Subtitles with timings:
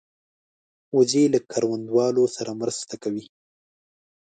[0.97, 3.25] وزې له کروندهوالو سره مرسته کوي